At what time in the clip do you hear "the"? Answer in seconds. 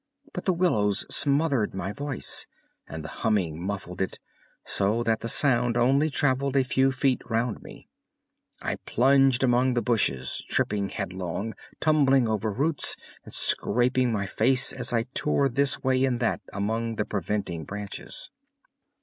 0.45-0.53, 3.03-3.07, 5.19-5.29, 9.75-9.81, 16.95-17.05